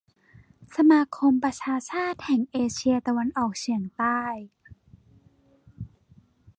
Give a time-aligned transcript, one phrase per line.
[0.75, 4.21] สมาคมประชาชาติแห่งเอเชียตะวันออกเฉียงใต้